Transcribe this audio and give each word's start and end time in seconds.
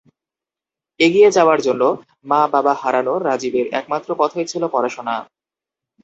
এগিয়ে 0.99 1.29
যাওয়ার 1.31 1.59
জন্য 1.61 1.83
মা 2.25 2.41
বাবা 2.53 2.73
হারানো 2.73 3.13
রাজীবের 3.19 3.67
একমাত্র 3.79 4.09
পথই 4.19 4.45
ছিল 4.51 4.63
পড়াশোনা। 4.67 5.15